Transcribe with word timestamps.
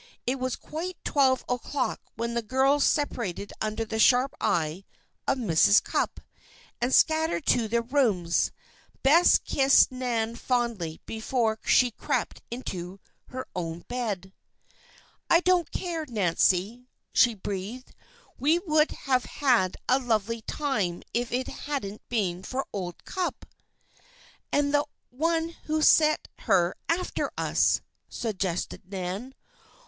It 0.25 0.39
was 0.39 0.55
quite 0.55 0.97
twelve 1.03 1.45
o'clock 1.47 2.01
when 2.15 2.33
the 2.33 2.41
girls 2.41 2.83
separated 2.85 3.53
under 3.61 3.85
the 3.85 3.99
sharp 3.99 4.33
eye 4.41 4.83
of 5.27 5.37
Mrs. 5.37 5.83
Cupp, 5.83 6.19
and 6.81 6.91
scattered 6.91 7.45
to 7.45 7.67
their 7.67 7.83
rooms. 7.83 8.51
Bess 9.03 9.37
kissed 9.37 9.91
Nan 9.91 10.35
fondly 10.37 10.99
before 11.05 11.59
she 11.63 11.91
crept 11.91 12.41
into 12.49 12.99
her 13.27 13.45
own 13.55 13.81
bed. 13.87 14.33
"I 15.29 15.39
don't 15.41 15.69
care, 15.69 16.07
Nancy!" 16.07 16.87
she 17.13 17.35
breathed, 17.35 17.93
"we 18.39 18.57
would 18.57 18.89
have 18.89 19.25
had 19.25 19.77
a 19.87 19.99
lovely 19.99 20.41
time 20.41 21.03
if 21.13 21.31
it 21.31 21.47
hadn't 21.47 22.01
been 22.09 22.41
for 22.41 22.65
old 22.73 23.05
Cupp!" 23.05 23.45
"And 24.51 24.73
the 24.73 24.83
one 25.11 25.49
who 25.65 25.83
set 25.83 26.27
her 26.39 26.73
after 26.89 27.29
us," 27.37 27.81
suggested 28.09 28.89
Nan. 28.91 29.35